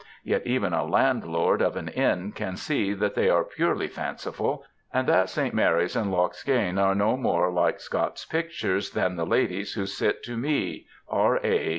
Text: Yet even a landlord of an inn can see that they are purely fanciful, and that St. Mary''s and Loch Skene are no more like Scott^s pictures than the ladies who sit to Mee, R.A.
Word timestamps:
Yet 0.23 0.47
even 0.47 0.73
a 0.73 0.83
landlord 0.83 1.61
of 1.61 1.75
an 1.75 1.87
inn 1.87 2.31
can 2.31 2.55
see 2.55 2.95
that 2.95 3.13
they 3.13 3.29
are 3.29 3.43
purely 3.43 3.85
fanciful, 3.87 4.63
and 4.91 5.05
that 5.07 5.29
St. 5.29 5.53
Mary''s 5.55 5.95
and 5.95 6.11
Loch 6.11 6.33
Skene 6.33 6.79
are 6.79 6.95
no 6.95 7.15
more 7.15 7.51
like 7.51 7.77
Scott^s 7.77 8.27
pictures 8.27 8.89
than 8.89 9.15
the 9.15 9.27
ladies 9.27 9.73
who 9.73 9.85
sit 9.85 10.23
to 10.23 10.35
Mee, 10.37 10.87
R.A. 11.07 11.69